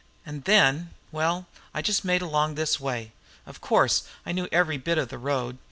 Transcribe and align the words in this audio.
And 0.25 0.45
then 0.45 0.95
well, 1.11 1.45
I 1.75 1.83
just 1.83 2.03
made 2.03 2.23
along 2.23 2.55
this 2.55 2.79
way. 2.79 3.11
Of 3.45 3.61
course, 3.61 4.01
I 4.25 4.31
knew 4.31 4.47
every 4.51 4.79
bit 4.79 4.97
of 4.97 5.09
the 5.09 5.19
road. 5.19 5.59